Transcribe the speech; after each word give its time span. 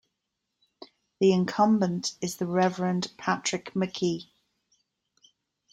The 1.19 1.31
incumbent 1.31 2.13
is 2.21 2.37
The 2.37 2.47
Reverend 2.47 3.11
Patrick 3.19 3.71
McKee. 3.75 4.31